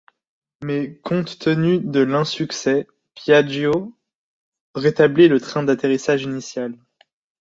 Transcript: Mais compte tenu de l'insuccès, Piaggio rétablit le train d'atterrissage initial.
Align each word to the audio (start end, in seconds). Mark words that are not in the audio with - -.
Mais 0.63 0.97
compte 1.03 1.37
tenu 1.37 1.79
de 1.79 1.99
l'insuccès, 1.99 2.87
Piaggio 3.13 3.95
rétablit 4.73 5.27
le 5.27 5.39
train 5.39 5.61
d'atterrissage 5.61 6.23
initial. 6.23 6.73